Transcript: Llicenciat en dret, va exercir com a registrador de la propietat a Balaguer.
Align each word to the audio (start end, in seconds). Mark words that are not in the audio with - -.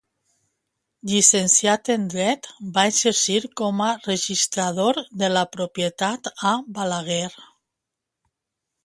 Llicenciat 1.09 1.91
en 1.95 2.07
dret, 2.13 2.49
va 2.77 2.85
exercir 2.93 3.37
com 3.61 3.83
a 3.89 3.89
registrador 4.07 5.01
de 5.25 5.29
la 5.37 5.45
propietat 5.57 6.31
a 6.53 6.55
Balaguer. 6.79 7.23